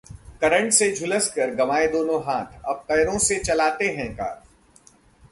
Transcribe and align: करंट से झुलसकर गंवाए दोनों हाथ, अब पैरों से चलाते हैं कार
करंट 0.41 0.71
से 0.73 0.89
झुलसकर 0.95 1.53
गंवाए 1.55 1.87
दोनों 1.87 2.19
हाथ, 2.23 2.57
अब 2.65 2.83
पैरों 2.87 3.17
से 3.19 3.37
चलाते 3.39 3.87
हैं 3.89 4.11
कार 4.15 4.41